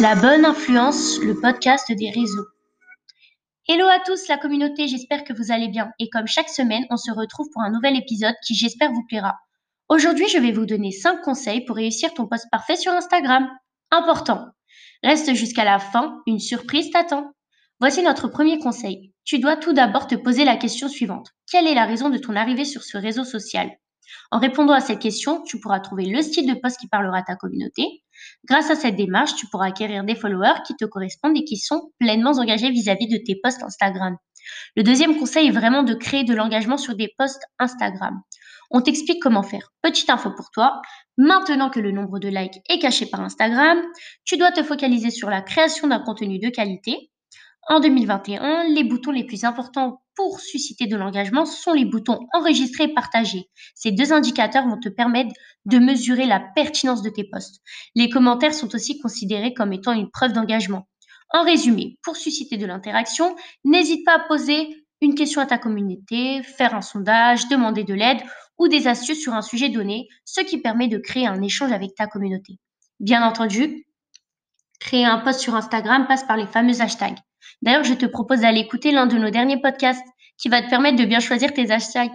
La 0.00 0.16
bonne 0.16 0.44
influence, 0.44 1.20
le 1.20 1.40
podcast 1.40 1.90
des 1.92 2.10
réseaux. 2.10 2.46
Hello 3.68 3.86
à 3.86 4.00
tous 4.04 4.26
la 4.28 4.36
communauté, 4.36 4.88
j'espère 4.88 5.22
que 5.22 5.32
vous 5.32 5.52
allez 5.52 5.68
bien. 5.68 5.90
Et 6.00 6.08
comme 6.08 6.26
chaque 6.26 6.48
semaine, 6.48 6.84
on 6.90 6.96
se 6.96 7.12
retrouve 7.12 7.48
pour 7.52 7.62
un 7.62 7.70
nouvel 7.70 7.96
épisode 7.96 8.34
qui 8.44 8.54
j'espère 8.54 8.92
vous 8.92 9.04
plaira. 9.08 9.36
Aujourd'hui, 9.88 10.26
je 10.28 10.38
vais 10.38 10.50
vous 10.50 10.66
donner 10.66 10.90
5 10.90 11.22
conseils 11.22 11.64
pour 11.64 11.76
réussir 11.76 12.12
ton 12.12 12.26
post 12.26 12.46
parfait 12.50 12.76
sur 12.76 12.92
Instagram. 12.92 13.48
Important. 13.92 14.46
Reste 15.04 15.34
jusqu'à 15.34 15.64
la 15.64 15.78
fin, 15.78 16.20
une 16.26 16.40
surprise 16.40 16.90
t'attend. 16.90 17.30
Voici 17.78 18.02
notre 18.02 18.28
premier 18.28 18.58
conseil. 18.58 19.12
Tu 19.24 19.38
dois 19.38 19.56
tout 19.56 19.72
d'abord 19.72 20.06
te 20.06 20.16
poser 20.16 20.44
la 20.44 20.56
question 20.56 20.88
suivante. 20.88 21.28
Quelle 21.50 21.68
est 21.68 21.74
la 21.74 21.86
raison 21.86 22.10
de 22.10 22.18
ton 22.18 22.34
arrivée 22.34 22.64
sur 22.64 22.82
ce 22.82 22.98
réseau 22.98 23.24
social? 23.24 23.70
En 24.30 24.38
répondant 24.38 24.72
à 24.72 24.80
cette 24.80 24.98
question, 24.98 25.42
tu 25.42 25.60
pourras 25.60 25.80
trouver 25.80 26.06
le 26.06 26.22
style 26.22 26.46
de 26.46 26.58
post 26.58 26.78
qui 26.78 26.88
parlera 26.88 27.18
à 27.18 27.22
ta 27.22 27.36
communauté. 27.36 28.02
Grâce 28.44 28.70
à 28.70 28.76
cette 28.76 28.96
démarche, 28.96 29.34
tu 29.36 29.46
pourras 29.46 29.66
acquérir 29.66 30.04
des 30.04 30.14
followers 30.14 30.62
qui 30.66 30.74
te 30.76 30.84
correspondent 30.84 31.36
et 31.36 31.44
qui 31.44 31.56
sont 31.56 31.92
pleinement 31.98 32.32
engagés 32.32 32.70
vis-à-vis 32.70 33.08
de 33.08 33.18
tes 33.24 33.38
posts 33.42 33.62
Instagram. 33.62 34.16
Le 34.76 34.82
deuxième 34.82 35.18
conseil 35.18 35.48
est 35.48 35.52
vraiment 35.52 35.82
de 35.82 35.94
créer 35.94 36.24
de 36.24 36.34
l'engagement 36.34 36.76
sur 36.76 36.94
des 36.94 37.12
posts 37.18 37.42
Instagram. 37.58 38.20
On 38.70 38.80
t'explique 38.80 39.22
comment 39.22 39.42
faire. 39.42 39.70
Petite 39.82 40.10
info 40.10 40.30
pour 40.30 40.50
toi, 40.50 40.80
maintenant 41.16 41.70
que 41.70 41.80
le 41.80 41.92
nombre 41.92 42.18
de 42.18 42.28
likes 42.28 42.60
est 42.68 42.78
caché 42.78 43.06
par 43.06 43.20
Instagram, 43.20 43.80
tu 44.24 44.36
dois 44.36 44.52
te 44.52 44.62
focaliser 44.62 45.10
sur 45.10 45.30
la 45.30 45.42
création 45.42 45.88
d'un 45.88 46.00
contenu 46.00 46.38
de 46.38 46.48
qualité. 46.48 47.10
En 47.68 47.80
2021, 47.80 48.64
les 48.74 48.84
boutons 48.84 49.10
les 49.10 49.24
plus 49.24 49.44
importants 49.44 50.02
pour 50.16 50.40
susciter 50.40 50.86
de 50.86 50.96
l'engagement 50.96 51.44
sont 51.44 51.72
les 51.72 51.84
boutons 51.84 52.20
enregistrer 52.32 52.84
et 52.84 52.94
partager. 52.94 53.48
Ces 53.74 53.92
deux 53.92 54.12
indicateurs 54.12 54.66
vont 54.66 54.78
te 54.78 54.88
permettre 54.88 55.32
de 55.64 55.78
mesurer 55.78 56.26
la 56.26 56.40
pertinence 56.40 57.02
de 57.02 57.10
tes 57.10 57.24
posts. 57.24 57.60
Les 57.94 58.08
commentaires 58.08 58.54
sont 58.54 58.74
aussi 58.74 59.00
considérés 59.00 59.54
comme 59.54 59.72
étant 59.72 59.92
une 59.92 60.10
preuve 60.10 60.32
d'engagement. 60.32 60.88
En 61.30 61.42
résumé, 61.42 61.98
pour 62.02 62.16
susciter 62.16 62.56
de 62.56 62.66
l'interaction, 62.66 63.34
n'hésite 63.64 64.04
pas 64.04 64.16
à 64.16 64.20
poser 64.20 64.86
une 65.00 65.14
question 65.14 65.40
à 65.40 65.46
ta 65.46 65.58
communauté, 65.58 66.42
faire 66.42 66.74
un 66.74 66.82
sondage, 66.82 67.48
demander 67.48 67.84
de 67.84 67.94
l'aide 67.94 68.22
ou 68.58 68.68
des 68.68 68.86
astuces 68.86 69.20
sur 69.20 69.34
un 69.34 69.42
sujet 69.42 69.68
donné, 69.68 70.08
ce 70.24 70.40
qui 70.40 70.58
permet 70.58 70.88
de 70.88 70.98
créer 70.98 71.26
un 71.26 71.42
échange 71.42 71.72
avec 71.72 71.94
ta 71.96 72.06
communauté. 72.06 72.58
Bien 73.00 73.26
entendu, 73.26 73.86
créer 74.78 75.04
un 75.04 75.18
post 75.18 75.40
sur 75.40 75.54
Instagram 75.54 76.06
passe 76.06 76.24
par 76.24 76.36
les 76.36 76.46
fameux 76.46 76.80
hashtags. 76.80 77.18
D'ailleurs, 77.62 77.84
je 77.84 77.94
te 77.94 78.06
propose 78.06 78.40
d'aller 78.40 78.60
écouter 78.60 78.92
l'un 78.92 79.06
de 79.06 79.16
nos 79.16 79.30
derniers 79.30 79.60
podcasts 79.60 80.06
qui 80.38 80.48
va 80.48 80.62
te 80.62 80.68
permettre 80.68 80.98
de 80.98 81.04
bien 81.04 81.20
choisir 81.20 81.52
tes 81.52 81.70
hashtags. 81.70 82.12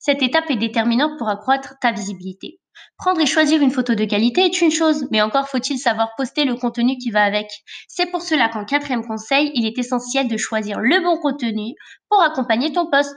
Cette 0.00 0.22
étape 0.22 0.50
est 0.50 0.56
déterminante 0.56 1.18
pour 1.18 1.28
accroître 1.28 1.74
ta 1.80 1.92
visibilité. 1.92 2.60
Prendre 2.98 3.20
et 3.20 3.26
choisir 3.26 3.62
une 3.62 3.70
photo 3.70 3.94
de 3.94 4.04
qualité 4.04 4.42
est 4.42 4.60
une 4.60 4.70
chose, 4.70 5.06
mais 5.10 5.22
encore 5.22 5.48
faut-il 5.48 5.78
savoir 5.78 6.10
poster 6.16 6.44
le 6.44 6.54
contenu 6.54 6.98
qui 6.98 7.10
va 7.10 7.24
avec. 7.24 7.48
C'est 7.88 8.10
pour 8.10 8.22
cela 8.22 8.48
qu'en 8.48 8.64
quatrième 8.64 9.06
conseil, 9.06 9.50
il 9.54 9.64
est 9.66 9.78
essentiel 9.78 10.28
de 10.28 10.36
choisir 10.36 10.78
le 10.78 11.00
bon 11.02 11.18
contenu 11.18 11.74
pour 12.08 12.22
accompagner 12.22 12.72
ton 12.72 12.90
post. 12.90 13.16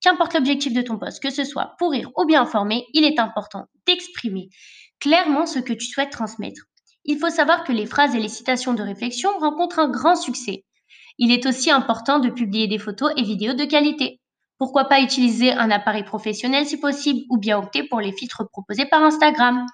Qu'importe 0.00 0.34
l'objectif 0.34 0.72
de 0.72 0.82
ton 0.82 0.98
post, 0.98 1.22
que 1.22 1.30
ce 1.30 1.44
soit 1.44 1.74
pour 1.78 1.92
rire 1.92 2.10
ou 2.16 2.24
bien 2.24 2.42
informer, 2.42 2.86
il 2.92 3.04
est 3.04 3.18
important 3.18 3.66
d'exprimer 3.86 4.48
clairement 5.02 5.46
ce 5.46 5.58
que 5.58 5.72
tu 5.72 5.86
souhaites 5.86 6.10
transmettre. 6.10 6.62
Il 7.04 7.18
faut 7.18 7.30
savoir 7.30 7.64
que 7.64 7.72
les 7.72 7.86
phrases 7.86 8.14
et 8.14 8.20
les 8.20 8.28
citations 8.28 8.74
de 8.74 8.82
réflexion 8.82 9.36
rencontrent 9.38 9.80
un 9.80 9.90
grand 9.90 10.14
succès. 10.14 10.64
Il 11.18 11.30
est 11.30 11.46
aussi 11.46 11.70
important 11.70 12.18
de 12.18 12.30
publier 12.30 12.66
des 12.66 12.78
photos 12.78 13.12
et 13.16 13.22
vidéos 13.22 13.54
de 13.54 13.64
qualité. 13.64 14.20
Pourquoi 14.58 14.84
pas 14.84 15.00
utiliser 15.00 15.52
un 15.52 15.70
appareil 15.70 16.04
professionnel 16.04 16.66
si 16.66 16.78
possible 16.78 17.20
ou 17.30 17.38
bien 17.38 17.58
opter 17.58 17.82
pour 17.82 18.00
les 18.00 18.12
filtres 18.12 18.48
proposés 18.50 18.86
par 18.86 19.02
Instagram. 19.02 19.66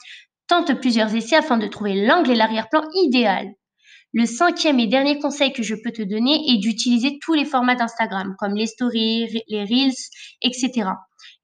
Tente 0.46 0.80
plusieurs 0.80 1.14
essais 1.14 1.36
afin 1.36 1.58
de 1.58 1.66
trouver 1.66 2.06
l'angle 2.06 2.30
et 2.30 2.34
l'arrière-plan 2.34 2.82
idéal. 2.94 3.48
Le 4.14 4.24
cinquième 4.24 4.80
et 4.80 4.86
dernier 4.86 5.18
conseil 5.18 5.52
que 5.52 5.62
je 5.62 5.74
peux 5.74 5.92
te 5.92 6.00
donner 6.00 6.40
est 6.50 6.56
d'utiliser 6.56 7.18
tous 7.20 7.34
les 7.34 7.44
formats 7.44 7.74
d'Instagram, 7.74 8.34
comme 8.38 8.54
les 8.54 8.66
stories, 8.66 9.42
les 9.48 9.64
reels, 9.64 9.92
etc. 10.40 10.88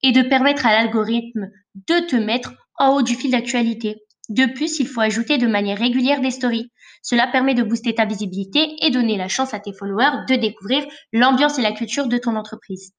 Et 0.02 0.12
de 0.12 0.22
permettre 0.22 0.66
à 0.66 0.72
l'algorithme 0.72 1.50
de 1.74 2.06
te 2.06 2.16
mettre 2.16 2.54
en 2.78 2.94
haut 2.94 3.02
du 3.02 3.14
fil 3.14 3.32
d'actualité. 3.32 4.03
De 4.28 4.46
plus, 4.46 4.78
il 4.80 4.88
faut 4.88 5.00
ajouter 5.00 5.36
de 5.36 5.46
manière 5.46 5.78
régulière 5.78 6.20
des 6.20 6.30
stories. 6.30 6.70
Cela 7.02 7.26
permet 7.26 7.54
de 7.54 7.62
booster 7.62 7.94
ta 7.94 8.06
visibilité 8.06 8.76
et 8.80 8.90
donner 8.90 9.18
la 9.18 9.28
chance 9.28 9.52
à 9.52 9.60
tes 9.60 9.74
followers 9.74 10.24
de 10.28 10.36
découvrir 10.36 10.86
l'ambiance 11.12 11.58
et 11.58 11.62
la 11.62 11.72
culture 11.72 12.08
de 12.08 12.16
ton 12.16 12.34
entreprise. 12.36 12.92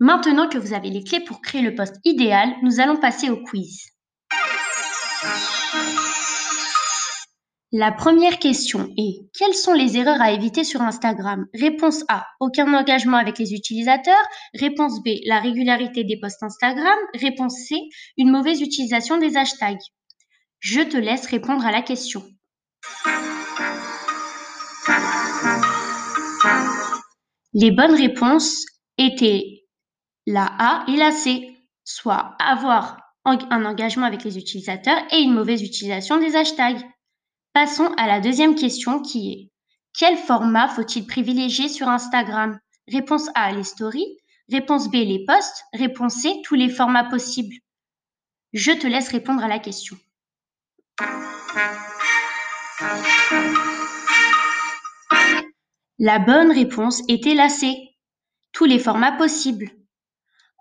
Maintenant 0.00 0.48
que 0.48 0.58
vous 0.58 0.72
avez 0.72 0.90
les 0.90 1.04
clés 1.04 1.20
pour 1.20 1.42
créer 1.42 1.62
le 1.62 1.74
poste 1.74 1.96
idéal, 2.04 2.48
nous 2.62 2.80
allons 2.80 2.96
passer 2.96 3.28
au 3.28 3.42
quiz. 3.42 3.86
La 7.74 7.90
première 7.90 8.38
question 8.38 8.92
est 8.98 9.30
quelles 9.32 9.54
sont 9.54 9.72
les 9.72 9.96
erreurs 9.96 10.20
à 10.20 10.32
éviter 10.32 10.62
sur 10.62 10.82
Instagram? 10.82 11.46
Réponse 11.54 12.04
A 12.08 12.26
aucun 12.40 12.72
engagement 12.74 13.16
avec 13.16 13.38
les 13.38 13.54
utilisateurs. 13.54 14.14
Réponse 14.52 15.02
B 15.02 15.08
la 15.24 15.40
régularité 15.40 16.04
des 16.04 16.18
posts 16.20 16.42
Instagram. 16.42 16.98
Réponse 17.14 17.54
C 17.68 17.76
une 18.18 18.30
mauvaise 18.30 18.60
utilisation 18.60 19.16
des 19.16 19.36
hashtags. 19.38 19.78
Je 20.62 20.80
te 20.80 20.96
laisse 20.96 21.26
répondre 21.26 21.66
à 21.66 21.72
la 21.72 21.82
question. 21.82 22.22
Les 27.52 27.72
bonnes 27.72 27.96
réponses 27.96 28.64
étaient 28.96 29.64
la 30.24 30.46
A 30.60 30.84
et 30.86 30.96
la 30.96 31.10
C, 31.10 31.52
soit 31.82 32.36
avoir 32.38 32.96
un 33.24 33.64
engagement 33.64 34.06
avec 34.06 34.22
les 34.22 34.38
utilisateurs 34.38 35.02
et 35.10 35.18
une 35.18 35.34
mauvaise 35.34 35.62
utilisation 35.62 36.18
des 36.18 36.36
hashtags. 36.36 36.88
Passons 37.52 37.92
à 37.96 38.06
la 38.06 38.20
deuxième 38.20 38.54
question 38.54 39.02
qui 39.02 39.32
est 39.32 39.50
quel 39.98 40.16
format 40.16 40.68
faut-il 40.68 41.08
privilégier 41.08 41.68
sur 41.68 41.88
Instagram? 41.88 42.56
Réponse 42.86 43.28
A 43.34 43.50
les 43.50 43.64
stories, 43.64 44.16
réponse 44.48 44.88
B 44.88 44.94
les 44.94 45.24
posts, 45.26 45.64
réponse 45.72 46.14
C 46.22 46.40
tous 46.44 46.54
les 46.54 46.68
formats 46.68 47.10
possibles. 47.10 47.56
Je 48.52 48.70
te 48.70 48.86
laisse 48.86 49.08
répondre 49.08 49.42
à 49.42 49.48
la 49.48 49.58
question. 49.58 49.96
La 55.98 56.18
bonne 56.18 56.50
réponse 56.50 57.00
était 57.08 57.34
la 57.34 57.48
C. 57.48 57.76
Tous 58.52 58.64
les 58.64 58.80
formats 58.80 59.12
possibles. 59.12 59.70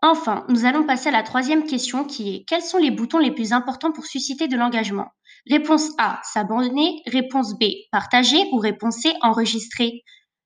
Enfin, 0.03 0.45
nous 0.49 0.65
allons 0.65 0.85
passer 0.85 1.09
à 1.09 1.11
la 1.11 1.23
troisième 1.23 1.65
question 1.65 2.05
qui 2.05 2.35
est 2.35 2.45
quels 2.47 2.61
sont 2.61 2.77
les 2.77 2.91
boutons 2.91 3.17
les 3.17 3.31
plus 3.31 3.51
importants 3.51 3.91
pour 3.91 4.05
susciter 4.05 4.47
de 4.47 4.55
l'engagement? 4.55 5.07
Réponse 5.49 5.89
A, 5.97 6.19
s'abandonner. 6.23 7.01
Réponse 7.07 7.57
B, 7.57 7.65
partager. 7.91 8.47
Ou 8.51 8.57
réponse 8.59 8.97
C, 8.97 9.13
enregistrer? 9.21 10.03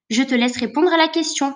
Je 0.10 0.24
te 0.24 0.34
laisse 0.34 0.58
répondre 0.58 0.94
à 0.94 0.98
la 0.98 1.10
question. 1.10 1.54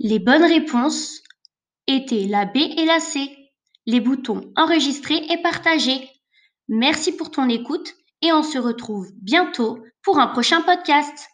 Les 0.00 0.18
bonnes 0.18 0.44
réponses 0.44 1.22
étaient 1.94 2.26
la 2.26 2.44
B 2.44 2.56
et 2.56 2.84
la 2.84 3.00
C. 3.00 3.36
Les 3.86 4.00
boutons 4.00 4.52
enregistrer 4.56 5.16
et 5.30 5.42
partager. 5.42 6.08
Merci 6.68 7.16
pour 7.16 7.30
ton 7.30 7.48
écoute 7.48 7.94
et 8.22 8.32
on 8.32 8.42
se 8.42 8.58
retrouve 8.58 9.10
bientôt 9.20 9.82
pour 10.02 10.18
un 10.18 10.28
prochain 10.28 10.60
podcast. 10.62 11.28